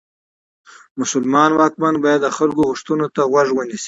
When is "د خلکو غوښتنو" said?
2.23-3.07